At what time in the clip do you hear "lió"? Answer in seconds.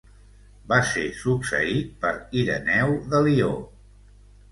3.29-3.51